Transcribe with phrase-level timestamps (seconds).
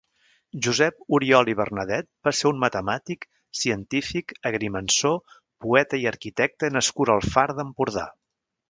[0.67, 3.29] Josep Oriol i Bernadet va ser un matemàtic,
[3.61, 5.23] científic, agrimensor,
[5.67, 8.11] poeta i arquitecte nascut al Far d'Empordà.